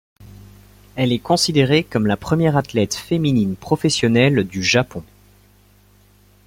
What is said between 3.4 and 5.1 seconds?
professionnelle du Japon.